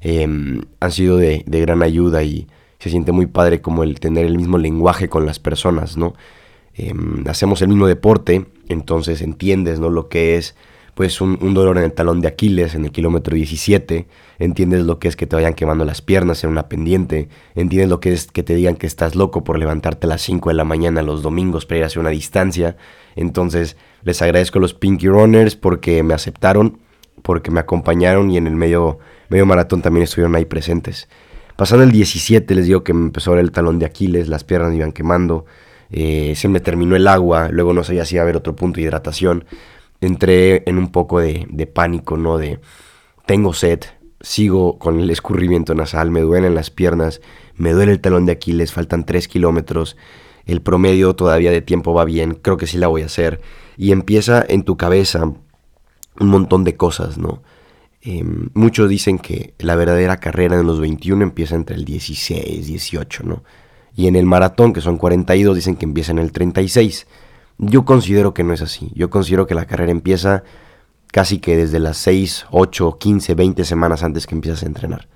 Em, 0.00 0.62
han 0.80 0.92
sido 0.92 1.16
de, 1.16 1.44
de 1.46 1.60
gran 1.60 1.82
ayuda 1.82 2.22
y 2.22 2.48
se 2.78 2.90
siente 2.90 3.12
muy 3.12 3.26
padre 3.26 3.60
como 3.60 3.84
el 3.84 4.00
tener 4.00 4.26
el 4.26 4.36
mismo 4.36 4.58
lenguaje 4.58 5.08
con 5.08 5.26
las 5.26 5.38
personas, 5.38 5.96
¿no? 5.96 6.14
Em, 6.74 7.24
hacemos 7.28 7.60
el 7.62 7.68
mismo 7.68 7.86
deporte, 7.86 8.46
entonces 8.68 9.20
entiendes 9.20 9.78
¿no? 9.78 9.90
lo 9.90 10.08
que 10.08 10.36
es 10.36 10.54
pues 10.94 11.22
un, 11.22 11.54
dolor 11.54 11.78
en 11.78 11.84
el 11.84 11.92
talón 11.92 12.20
de 12.20 12.28
Aquiles 12.28 12.74
en 12.74 12.84
el 12.84 12.92
kilómetro 12.92 13.34
17, 13.34 14.06
entiendes 14.38 14.84
lo 14.84 14.98
que 14.98 15.08
es 15.08 15.16
que 15.16 15.26
te 15.26 15.36
vayan 15.36 15.54
quemando 15.54 15.86
las 15.86 16.02
piernas 16.02 16.44
en 16.44 16.50
una 16.50 16.68
pendiente, 16.68 17.28
entiendes 17.54 17.88
lo 17.88 18.00
que 18.00 18.12
es 18.12 18.26
que 18.26 18.42
te 18.42 18.54
digan 18.54 18.76
que 18.76 18.86
estás 18.86 19.14
loco 19.14 19.42
por 19.42 19.58
levantarte 19.58 20.06
a 20.06 20.08
las 20.08 20.20
5 20.22 20.50
de 20.50 20.54
la 20.54 20.64
mañana 20.64 21.02
los 21.02 21.22
domingos 21.22 21.64
para 21.64 21.78
ir 21.78 21.84
hacia 21.84 22.00
una 22.00 22.10
distancia, 22.10 22.76
entonces 23.16 23.76
les 24.02 24.20
agradezco 24.20 24.58
a 24.58 24.62
los 24.62 24.74
Pinky 24.74 25.08
Runners 25.08 25.56
porque 25.56 26.02
me 26.02 26.12
aceptaron, 26.12 26.78
porque 27.22 27.50
me 27.50 27.60
acompañaron 27.60 28.30
y 28.30 28.36
en 28.36 28.46
el 28.46 28.54
medio, 28.54 28.98
medio 29.30 29.46
maratón 29.46 29.80
también 29.80 30.04
estuvieron 30.04 30.34
ahí 30.34 30.44
presentes. 30.44 31.08
Pasando 31.56 31.84
el 31.84 31.92
17 31.92 32.54
les 32.54 32.66
digo 32.66 32.84
que 32.84 32.92
me 32.92 33.06
empezó 33.06 33.32
a 33.32 33.36
ver 33.36 33.44
el 33.44 33.52
talón 33.52 33.78
de 33.78 33.86
Aquiles, 33.86 34.28
las 34.28 34.44
piernas 34.44 34.70
me 34.70 34.76
iban 34.76 34.92
quemando, 34.92 35.46
eh, 35.92 36.32
se 36.36 36.48
me 36.48 36.60
terminó 36.60 36.96
el 36.96 37.06
agua, 37.06 37.48
luego 37.50 37.74
no 37.74 37.84
sabía 37.84 38.06
si 38.06 38.14
iba 38.14 38.22
a 38.22 38.24
haber 38.24 38.36
otro 38.36 38.56
punto 38.56 38.76
de 38.76 38.84
hidratación. 38.84 39.44
Entré 40.00 40.62
en 40.66 40.78
un 40.78 40.90
poco 40.90 41.20
de, 41.20 41.70
pánico, 41.72 42.16
¿no? 42.16 42.38
De 42.38 42.58
tengo 43.26 43.52
sed, 43.52 43.80
sigo 44.20 44.78
con 44.78 44.98
el 45.00 45.10
escurrimiento 45.10 45.74
nasal, 45.74 46.10
me 46.10 46.22
duelen 46.22 46.54
las 46.54 46.70
piernas, 46.70 47.20
me 47.56 47.72
duele 47.72 47.92
el 47.92 48.00
talón 48.00 48.26
de 48.26 48.32
Aquiles, 48.32 48.72
faltan 48.72 49.04
3 49.04 49.28
kilómetros, 49.28 49.96
el 50.46 50.62
promedio 50.62 51.14
todavía 51.14 51.52
de 51.52 51.60
tiempo 51.60 51.94
va 51.94 52.04
bien, 52.04 52.34
creo 52.34 52.56
que 52.56 52.66
sí 52.66 52.78
la 52.78 52.88
voy 52.88 53.02
a 53.02 53.06
hacer. 53.06 53.40
Y 53.76 53.92
empieza 53.92 54.44
en 54.48 54.64
tu 54.64 54.76
cabeza 54.76 55.24
un 55.24 56.28
montón 56.28 56.64
de 56.64 56.76
cosas, 56.76 57.18
¿no? 57.18 57.42
Em, 58.00 58.48
muchos 58.54 58.88
dicen 58.88 59.18
que 59.18 59.54
la 59.58 59.76
verdadera 59.76 60.16
carrera 60.16 60.58
en 60.58 60.66
los 60.66 60.80
21 60.80 61.22
empieza 61.22 61.54
entre 61.54 61.76
el 61.76 61.84
16, 61.84 62.66
18, 62.66 63.22
¿no? 63.24 63.44
Y 63.94 64.06
en 64.06 64.16
el 64.16 64.26
maratón, 64.26 64.72
que 64.72 64.80
son 64.80 64.96
42, 64.96 65.56
dicen 65.56 65.76
que 65.76 65.84
empieza 65.84 66.12
en 66.12 66.18
el 66.18 66.32
36. 66.32 67.06
Yo 67.58 67.84
considero 67.84 68.34
que 68.34 68.44
no 68.44 68.52
es 68.52 68.62
así. 68.62 68.90
Yo 68.94 69.10
considero 69.10 69.46
que 69.46 69.54
la 69.54 69.66
carrera 69.66 69.92
empieza 69.92 70.44
casi 71.12 71.38
que 71.38 71.56
desde 71.56 71.78
las 71.78 71.98
6, 71.98 72.46
8, 72.50 72.98
15, 72.98 73.34
20 73.34 73.64
semanas 73.64 74.02
antes 74.02 74.26
que 74.26 74.34
empiezas 74.34 74.62
a 74.62 74.66
entrenar. 74.66 75.08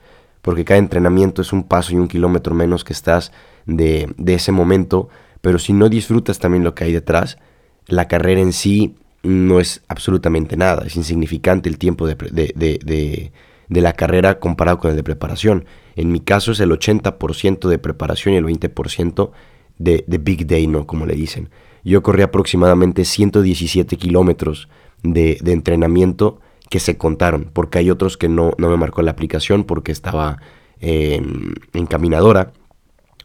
Porque 0.43 0.65
cada 0.65 0.79
entrenamiento 0.79 1.43
es 1.43 1.53
un 1.53 1.65
paso 1.65 1.93
y 1.93 1.97
un 1.97 2.09
kilómetro 2.09 2.55
menos 2.55 2.85
que 2.85 2.93
estás 2.93 3.33
de, 3.65 4.13
de 4.17 4.35
ese 4.35 4.53
momento. 4.53 5.09
Pero 5.41 5.59
si 5.59 5.73
no 5.73 5.89
disfrutas 5.89 6.39
también 6.39 6.65
lo 6.65 6.75
que 6.75 6.85
hay 6.85 6.93
detrás, 6.93 7.39
la 7.87 8.09
carrera 8.09 8.41
en 8.41 8.53
sí 8.53 8.97
no 9.27 9.61
es 9.61 9.83
absolutamente 9.89 10.57
nada, 10.57 10.85
es 10.87 10.97
insignificante 10.97 11.69
el 11.69 11.79
tiempo 11.79 12.07
de, 12.07 13.33
la 13.69 13.93
carrera 13.95 14.39
comparado 14.39 14.79
con 14.79 14.91
el 14.91 14.97
de 14.97 15.03
preparación. 15.03 15.67
En 15.97 16.13
mi 16.13 16.21
caso 16.21 16.53
es 16.53 16.61
el 16.61 16.71
80% 16.71 17.69
de 17.69 17.79
preparación 17.79 18.35
y 18.35 18.37
el 18.37 18.45
20% 18.45 19.31
de, 19.79 20.05
Big 20.21 20.47
Day, 20.47 20.67
¿no? 20.67 20.87
Como 20.87 21.07
le 21.07 21.15
dicen. 21.15 21.49
Yo 21.85 22.03
corrí 22.03 22.23
aproximadamente 22.23 23.05
117 23.05 23.97
kilómetros 23.97 24.69
de, 25.03 25.39
entrenamiento 25.45 26.41
que 26.69 26.81
se 26.81 26.97
contaron, 26.99 27.51
porque 27.53 27.79
hay 27.79 27.91
otros 27.91 28.17
que 28.17 28.29
no, 28.29 28.53
no 28.59 28.69
me 28.69 28.77
marcó 28.77 29.03
la 29.03 29.13
aplicación 29.13 29.65
porque 29.65 29.93
estaba 29.93 30.39
en, 30.81 31.55
en 31.73 31.87
caminadora 31.87 32.53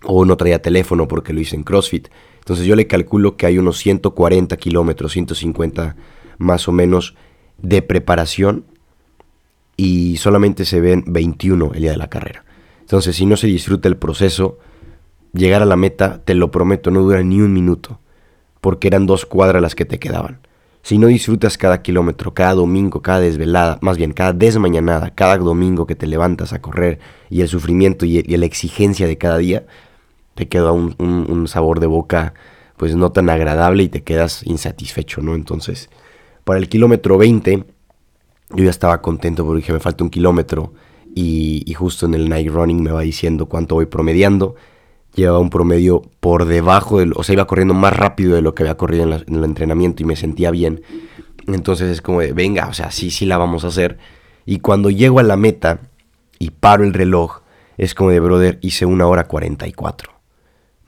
o 0.03 0.25
no 0.25 0.37
traía 0.37 0.61
teléfono 0.61 1.07
porque 1.07 1.33
lo 1.33 1.41
hice 1.41 1.55
en 1.55 1.63
CrossFit. 1.63 2.07
Entonces 2.39 2.65
yo 2.65 2.75
le 2.75 2.87
calculo 2.87 3.35
que 3.35 3.45
hay 3.45 3.57
unos 3.57 3.77
140 3.79 4.55
kilómetros, 4.57 5.11
150 5.11 5.95
más 6.37 6.67
o 6.67 6.71
menos 6.71 7.15
de 7.57 7.81
preparación 7.81 8.65
y 9.77 10.17
solamente 10.17 10.65
se 10.65 10.81
ven 10.81 11.03
21 11.07 11.71
el 11.73 11.81
día 11.81 11.91
de 11.91 11.97
la 11.97 12.09
carrera. 12.09 12.45
Entonces 12.91 13.15
si 13.15 13.25
no 13.25 13.37
se 13.37 13.47
disfruta 13.47 13.87
el 13.87 13.95
proceso, 13.95 14.57
llegar 15.31 15.61
a 15.61 15.65
la 15.65 15.77
meta, 15.77 16.21
te 16.25 16.35
lo 16.35 16.51
prometo, 16.51 16.91
no 16.91 16.99
dura 16.99 17.23
ni 17.23 17.39
un 17.39 17.53
minuto, 17.53 18.01
porque 18.59 18.89
eran 18.89 19.05
dos 19.05 19.25
cuadras 19.25 19.61
las 19.61 19.75
que 19.75 19.85
te 19.85 19.97
quedaban. 19.97 20.41
Si 20.81 20.97
no 20.97 21.07
disfrutas 21.07 21.57
cada 21.57 21.83
kilómetro, 21.83 22.33
cada 22.33 22.53
domingo, 22.53 23.01
cada 23.01 23.21
desvelada, 23.21 23.77
más 23.79 23.95
bien 23.95 24.11
cada 24.11 24.33
desmañanada, 24.33 25.11
cada 25.11 25.37
domingo 25.37 25.87
que 25.87 25.95
te 25.95 26.05
levantas 26.05 26.51
a 26.51 26.59
correr 26.59 26.99
y 27.29 27.39
el 27.39 27.47
sufrimiento 27.47 28.05
y, 28.05 28.23
la 28.23 28.45
exigencia 28.45 29.07
de 29.07 29.17
cada 29.17 29.37
día, 29.37 29.65
te 30.35 30.49
queda 30.49 30.73
un, 30.73 31.47
sabor 31.47 31.79
de 31.79 31.87
boca 31.87 32.33
pues 32.75 32.93
no 32.97 33.13
tan 33.13 33.29
agradable 33.29 33.83
y 33.83 33.87
te 33.87 34.03
quedas 34.03 34.45
insatisfecho, 34.45 35.21
¿no? 35.21 35.35
Entonces, 35.35 35.89
para 36.43 36.59
el 36.59 36.67
kilómetro 36.67 37.17
20, 37.17 37.63
yo 38.49 38.63
ya 38.65 38.69
estaba 38.69 39.01
contento 39.01 39.45
porque 39.45 39.61
dije, 39.61 39.71
me 39.71 39.79
falta 39.79 40.03
un 40.03 40.09
kilómetro 40.09 40.73
y, 41.15 41.73
justo 41.73 42.05
en 42.05 42.13
el 42.13 42.29
night 42.29 42.49
running 42.49 42.83
me 42.83 42.91
va 42.91 43.01
diciendo 43.01 43.47
cuánto 43.47 43.75
voy 43.75 43.85
promediando. 43.85 44.55
Llevaba 45.15 45.39
un 45.39 45.49
promedio 45.49 46.03
por 46.19 46.45
debajo, 46.45 46.99
del, 46.99 47.13
o 47.15 47.23
sea, 47.23 47.33
iba 47.33 47.47
corriendo 47.47 47.73
más 47.73 47.95
rápido 47.95 48.35
de 48.35 48.41
lo 48.41 48.55
que 48.55 48.63
había 48.63 48.77
corrido 48.77 49.03
en, 49.03 49.13
en 49.13 49.35
el 49.35 49.43
entrenamiento 49.43 50.03
y 50.03 50.05
me 50.05 50.15
sentía 50.15 50.51
bien. 50.51 50.83
Entonces 51.47 51.89
es 51.89 52.01
como 52.01 52.21
de, 52.21 52.33
venga, 52.33 52.67
o 52.67 52.73
sea, 52.73 52.91
sí, 52.91 53.11
sí 53.11 53.25
la 53.25 53.37
vamos 53.37 53.65
a 53.65 53.67
hacer. 53.67 53.97
Y 54.45 54.59
cuando 54.59 54.89
llego 54.89 55.19
a 55.19 55.23
la 55.23 55.37
meta 55.37 55.79
y 56.39 56.51
paro 56.51 56.83
el 56.83 56.93
reloj, 56.93 57.41
es 57.77 57.93
como 57.93 58.11
de, 58.11 58.19
brother, 58.19 58.59
hice 58.61 58.85
una 58.85 59.07
hora 59.07 59.25
44 59.27 60.21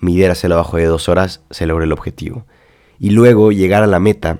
midiéraselo 0.03 0.55
abajo 0.55 0.77
de 0.77 0.85
dos 0.85 1.09
horas, 1.09 1.41
se 1.49 1.65
logró 1.65 1.83
el 1.83 1.91
objetivo. 1.91 2.45
Y 2.99 3.09
luego 3.11 3.51
llegar 3.51 3.81
a 3.83 3.87
la 3.87 3.99
meta 3.99 4.39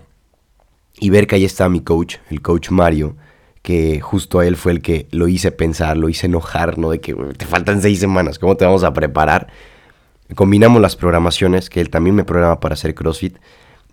y 0.99 1.09
ver 1.09 1.25
que 1.25 1.35
ahí 1.35 1.45
está 1.45 1.67
mi 1.69 1.81
coach, 1.81 2.17
el 2.29 2.41
coach 2.41 2.69
Mario, 2.69 3.15
que 3.63 4.01
justo 4.01 4.39
a 4.39 4.45
él 4.45 4.57
fue 4.57 4.73
el 4.73 4.81
que 4.81 5.07
lo 5.11 5.27
hice 5.27 5.51
pensar, 5.51 5.97
lo 5.97 6.09
hice 6.09 6.27
enojar, 6.27 6.77
¿no? 6.77 6.91
De 6.91 6.99
que 6.99 7.15
te 7.15 7.45
faltan 7.45 7.81
seis 7.81 7.99
semanas, 7.99 8.37
¿cómo 8.37 8.55
te 8.57 8.65
vamos 8.65 8.83
a 8.83 8.93
preparar? 8.93 9.47
Combinamos 10.35 10.81
las 10.81 10.95
programaciones, 10.97 11.69
que 11.69 11.79
él 11.79 11.89
también 11.89 12.15
me 12.15 12.25
programa 12.25 12.59
para 12.59 12.73
hacer 12.73 12.93
CrossFit 12.93 13.37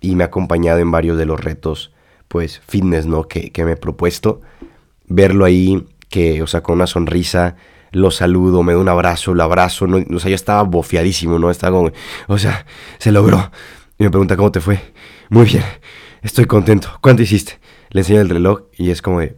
y 0.00 0.16
me 0.16 0.24
ha 0.24 0.26
acompañado 0.26 0.80
en 0.80 0.90
varios 0.90 1.16
de 1.16 1.24
los 1.24 1.40
retos, 1.40 1.92
pues, 2.26 2.60
fitness, 2.66 3.06
¿no? 3.06 3.28
Que, 3.28 3.52
que 3.52 3.64
me 3.64 3.72
he 3.72 3.76
propuesto. 3.76 4.40
Verlo 5.06 5.44
ahí, 5.44 5.86
que, 6.08 6.42
o 6.42 6.48
sea, 6.48 6.62
con 6.62 6.74
una 6.74 6.88
sonrisa, 6.88 7.54
lo 7.92 8.10
saludo, 8.10 8.64
me 8.64 8.72
da 8.72 8.78
un 8.78 8.88
abrazo, 8.88 9.34
lo 9.34 9.44
abrazo, 9.44 9.86
no, 9.86 9.98
o 10.16 10.18
sea, 10.18 10.30
yo 10.30 10.34
estaba 10.34 10.62
bofiadísimo, 10.62 11.38
¿no? 11.38 11.48
Estaba 11.50 11.76
como, 11.76 11.92
o 12.26 12.38
sea, 12.38 12.66
se 12.98 13.12
logró. 13.12 13.52
Y 13.98 14.04
me 14.04 14.10
pregunta, 14.10 14.36
¿cómo 14.36 14.50
te 14.50 14.60
fue? 14.60 14.80
Muy 15.28 15.44
bien, 15.44 15.64
estoy 16.22 16.46
contento. 16.46 16.88
¿Cuánto 17.00 17.22
hiciste? 17.22 17.60
Le 17.90 18.00
enseño 18.00 18.20
el 18.20 18.28
reloj 18.28 18.62
y 18.76 18.90
es 18.90 19.02
como 19.02 19.20
de, 19.20 19.36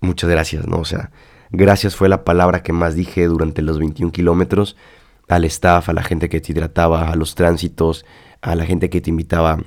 muchas 0.00 0.30
gracias, 0.30 0.66
¿no? 0.66 0.78
O 0.78 0.84
sea, 0.84 1.10
gracias 1.50 1.96
fue 1.96 2.08
la 2.08 2.24
palabra 2.24 2.62
que 2.62 2.72
más 2.72 2.94
dije 2.94 3.26
durante 3.26 3.62
los 3.62 3.78
21 3.78 4.12
kilómetros 4.12 4.76
al 5.28 5.44
staff, 5.44 5.88
a 5.88 5.92
la 5.92 6.02
gente 6.02 6.28
que 6.28 6.40
te 6.40 6.52
hidrataba, 6.52 7.10
a 7.10 7.16
los 7.16 7.34
tránsitos, 7.34 8.06
a 8.40 8.54
la 8.54 8.64
gente 8.64 8.88
que 8.90 9.00
te 9.00 9.10
invitaba 9.10 9.58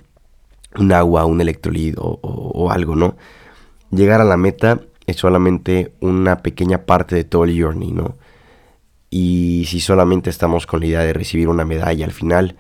un 0.78 0.92
agua, 0.92 1.26
un 1.26 1.42
electrolit 1.42 1.96
o 1.98 2.72
algo, 2.72 2.96
¿no? 2.96 3.16
Llegar 3.92 4.22
a 4.22 4.26
la 4.26 4.38
meta 4.38 4.80
es 5.06 5.18
solamente 5.18 5.94
una 6.00 6.38
pequeña 6.38 6.86
parte 6.86 7.16
de 7.16 7.26
todo 7.26 7.44
el 7.44 7.62
journey, 7.62 7.92
¿no? 7.92 8.18
Y 9.10 9.66
si 9.68 9.82
solamente 9.82 10.30
estamos 10.30 10.66
con 10.66 10.80
la 10.80 10.86
idea 10.86 11.02
de 11.02 11.12
recibir 11.12 11.50
una 11.50 11.66
medalla 11.66 12.06
al 12.06 12.14
final, 12.14 12.56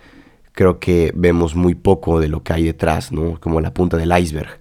creo 0.52 0.80
que 0.80 1.14
vemos 1.16 1.56
muy 1.56 1.76
poco 1.76 2.20
de 2.20 2.28
lo 2.28 2.44
que 2.44 2.52
hay 2.52 2.66
detrás, 2.66 3.14
¿no? 3.14 3.40
Como 3.40 3.62
la 3.62 3.74
punta 3.74 3.96
del 3.96 4.12
iceberg. 4.18 4.60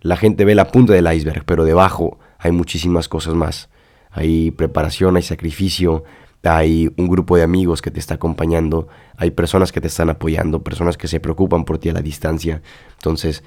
La 0.00 0.16
gente 0.16 0.46
ve 0.46 0.54
la 0.54 0.68
punta 0.68 0.94
del 0.94 1.12
iceberg, 1.12 1.44
pero 1.44 1.64
debajo 1.64 2.18
hay 2.38 2.52
muchísimas 2.52 3.08
cosas 3.08 3.34
más. 3.34 3.68
Hay 4.10 4.50
preparación, 4.50 5.16
hay 5.16 5.22
sacrificio, 5.22 6.04
hay 6.42 6.90
un 6.96 7.08
grupo 7.08 7.36
de 7.36 7.42
amigos 7.42 7.82
que 7.82 7.90
te 7.90 8.00
está 8.00 8.14
acompañando, 8.14 8.88
hay 9.16 9.32
personas 9.32 9.72
que 9.72 9.80
te 9.80 9.88
están 9.88 10.08
apoyando, 10.08 10.62
personas 10.62 10.96
que 10.96 11.08
se 11.08 11.20
preocupan 11.20 11.64
por 11.64 11.78
ti 11.78 11.88
a 11.88 11.92
la 11.92 12.02
distancia. 12.02 12.62
Entonces, 12.96 13.42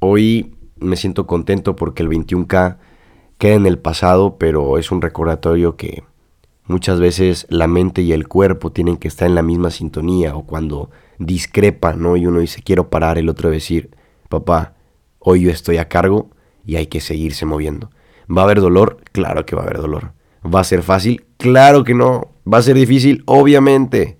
hoy 0.00 0.56
me 0.80 0.96
siento 0.96 1.26
contento 1.26 1.76
porque 1.76 2.02
el 2.02 2.08
21K 2.08 2.78
queda 3.36 3.54
en 3.54 3.66
el 3.66 3.78
pasado, 3.78 4.36
pero 4.38 4.78
es 4.78 4.90
un 4.90 5.00
recordatorio 5.00 5.76
que 5.76 6.02
muchas 6.66 6.98
veces 7.00 7.46
la 7.50 7.66
mente 7.66 8.02
y 8.02 8.12
el 8.12 8.26
cuerpo 8.26 8.72
tienen 8.72 8.96
que 8.96 9.08
estar 9.08 9.28
en 9.28 9.34
la 9.34 9.42
misma 9.42 9.70
sintonía 9.70 10.34
o 10.34 10.44
cuando 10.44 10.90
discrepa, 11.18 11.94
¿no? 11.94 12.16
Y 12.16 12.26
uno 12.26 12.40
dice, 12.40 12.62
quiero 12.62 12.90
parar, 12.90 13.18
el 13.18 13.28
otro 13.28 13.50
decir, 13.50 13.90
papá, 14.28 14.74
hoy 15.18 15.42
yo 15.42 15.50
estoy 15.50 15.78
a 15.78 15.88
cargo 15.88 16.30
y 16.64 16.76
hay 16.76 16.86
que 16.86 17.00
seguirse 17.00 17.46
moviendo. 17.46 17.90
¿Va 18.30 18.42
a 18.42 18.44
haber 18.44 18.60
dolor? 18.60 18.98
Claro 19.12 19.46
que 19.46 19.56
va 19.56 19.62
a 19.62 19.64
haber 19.64 19.78
dolor. 19.78 20.12
¿Va 20.44 20.60
a 20.60 20.64
ser 20.64 20.82
fácil? 20.82 21.24
Claro 21.36 21.84
que 21.84 21.94
no. 21.94 22.32
¿Va 22.50 22.58
a 22.58 22.62
ser 22.62 22.76
difícil? 22.76 23.22
Obviamente. 23.26 24.18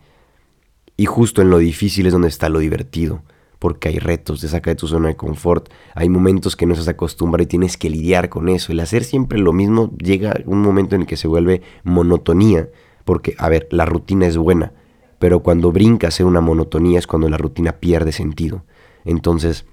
Y 0.96 1.06
justo 1.06 1.42
en 1.42 1.50
lo 1.50 1.58
difícil 1.58 2.06
es 2.06 2.12
donde 2.12 2.28
está 2.28 2.48
lo 2.48 2.58
divertido 2.58 3.22
porque 3.58 3.88
hay 3.88 3.98
retos, 3.98 4.40
te 4.40 4.48
saca 4.48 4.70
de 4.70 4.76
tu 4.76 4.86
zona 4.86 5.08
de 5.08 5.16
confort, 5.16 5.68
hay 5.94 6.08
momentos 6.08 6.54
que 6.54 6.66
no 6.66 6.74
se 6.74 6.88
acostumbra 6.88 7.42
y 7.42 7.46
tienes 7.46 7.76
que 7.76 7.90
lidiar 7.90 8.28
con 8.28 8.48
eso. 8.48 8.72
El 8.72 8.80
hacer 8.80 9.04
siempre 9.04 9.38
lo 9.38 9.52
mismo 9.52 9.92
llega 9.98 10.40
un 10.46 10.62
momento 10.62 10.94
en 10.94 11.02
el 11.02 11.06
que 11.06 11.16
se 11.16 11.28
vuelve 11.28 11.62
monotonía, 11.82 12.68
porque, 13.04 13.34
a 13.38 13.48
ver, 13.48 13.68
la 13.70 13.84
rutina 13.84 14.26
es 14.26 14.36
buena, 14.36 14.72
pero 15.18 15.40
cuando 15.40 15.72
brinca 15.72 16.08
a 16.08 16.12
ser 16.12 16.26
una 16.26 16.40
monotonía 16.40 16.98
es 16.98 17.06
cuando 17.06 17.28
la 17.28 17.38
rutina 17.38 17.72
pierde 17.72 18.12
sentido. 18.12 18.64
Entonces, 19.04 19.66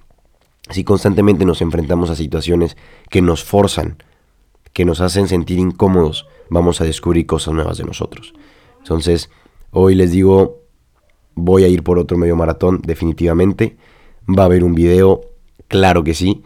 si 0.70 0.84
constantemente 0.84 1.46
nos 1.46 1.62
enfrentamos 1.62 2.10
a 2.10 2.16
situaciones 2.16 2.78
que 3.10 3.22
nos 3.22 3.44
forzan, 3.44 3.98
que 4.76 4.84
nos 4.84 5.00
hacen 5.00 5.30
sentir 5.30 5.58
incómodos, 5.58 6.28
vamos 6.50 6.82
a 6.82 6.84
descubrir 6.84 7.26
cosas 7.26 7.54
nuevas 7.54 7.78
de 7.78 7.86
nosotros. 7.86 8.34
Entonces, 8.80 9.30
hoy 9.72 9.96
les 9.96 10.12
digo, 10.12 10.64
voy 11.34 11.64
a 11.64 11.70
ir 11.70 11.82
por 11.82 11.98
otro 11.98 12.18
medio 12.18 12.36
maratón, 12.36 12.82
definitivamente. 12.86 13.78
Va 14.28 14.44
a 14.44 14.48
haber 14.48 14.66
un 14.66 14.76
video, 14.76 15.22
claro 15.70 16.04
que 16.04 16.14
sí. 16.14 16.44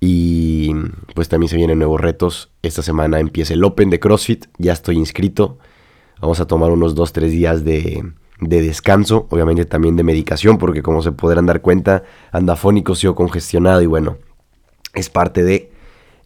Y 0.00 0.74
pues 1.14 1.30
también 1.30 1.48
se 1.48 1.56
vienen 1.56 1.78
nuevos 1.78 1.98
retos. 1.98 2.50
Esta 2.60 2.82
semana 2.82 3.20
empieza 3.20 3.54
el 3.54 3.64
Open 3.64 3.88
de 3.88 4.00
CrossFit, 4.00 4.48
ya 4.58 4.74
estoy 4.74 4.98
inscrito. 4.98 5.56
Vamos 6.20 6.40
a 6.40 6.46
tomar 6.46 6.72
unos 6.72 6.94
2-3 6.94 7.30
días 7.30 7.64
de, 7.64 8.04
de, 8.38 8.60
descanso, 8.60 9.26
obviamente 9.30 9.64
también 9.64 9.96
de 9.96 10.02
medicación, 10.02 10.58
porque 10.58 10.82
como 10.82 11.00
se 11.00 11.12
podrán 11.12 11.46
dar 11.46 11.62
cuenta, 11.62 12.04
anda 12.32 12.54
fónico, 12.54 12.94
sigo 12.94 13.14
congestionado 13.14 13.80
y 13.80 13.86
bueno, 13.86 14.18
es 14.92 15.08
parte 15.08 15.42
de... 15.42 15.72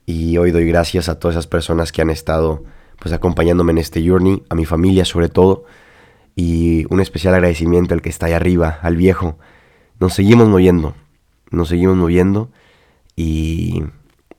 Y 0.06 0.38
hoy 0.38 0.52
doy 0.52 0.66
gracias 0.66 1.08
a 1.08 1.18
todas 1.18 1.34
esas 1.34 1.48
personas 1.48 1.90
que 1.90 2.00
han 2.00 2.10
estado 2.10 2.62
pues 3.00 3.12
acompañándome 3.12 3.72
en 3.72 3.78
este 3.78 4.06
journey, 4.06 4.44
a 4.48 4.54
mi 4.54 4.64
familia 4.64 5.04
sobre 5.04 5.28
todo, 5.28 5.64
y 6.36 6.86
un 6.90 7.00
especial 7.00 7.34
agradecimiento 7.34 7.92
al 7.92 8.02
que 8.02 8.08
está 8.08 8.26
ahí 8.26 8.32
arriba, 8.32 8.78
al 8.82 8.96
viejo. 8.96 9.36
Nos 9.98 10.14
seguimos 10.14 10.48
moviendo, 10.48 10.94
nos 11.50 11.68
seguimos 11.68 11.96
moviendo 11.96 12.50
y 13.16 13.82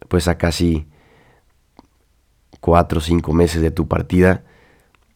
pues 0.07 0.29
a 0.29 0.38
casi 0.38 0.88
cuatro 2.62 3.00
o 3.00 3.01
cinco 3.01 3.33
meses 3.33 3.62
de 3.62 3.71
tu 3.71 3.89
partida, 3.89 4.43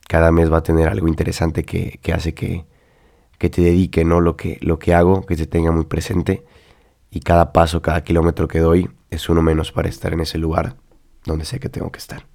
cada 0.10 0.34
mes 0.34 0.51
va 0.51 0.58
a 0.58 0.63
tener 0.63 0.89
algo 0.89 1.08
interesante 1.08 1.63
que, 1.63 2.00
hace 2.13 2.34
que, 2.34 2.65
que, 3.38 3.50
te 3.50 3.62
dedique 3.62 4.03
¿no? 4.03 4.20
lo, 4.20 4.36
que, 4.36 4.58
lo 4.62 4.79
que 4.79 4.93
hago, 4.93 5.25
que 5.25 5.38
se 5.38 5.48
tenga 5.48 5.72
muy 5.72 5.86
presente 5.86 6.43
y 7.12 7.20
cada 7.20 7.51
paso, 7.51 7.82
cada 7.82 8.03
kilómetro 8.03 8.48
que 8.48 8.60
doy 8.60 8.89
es 9.10 9.30
uno 9.30 9.41
menos 9.44 9.72
para 9.72 9.89
estar 9.89 10.13
en 10.13 10.22
ese 10.22 10.38
lugar 10.38 10.77
donde 11.25 11.46
sé 11.46 11.60
que 11.60 11.70
tengo 11.70 11.91
que 11.91 12.00
estar. 12.00 12.25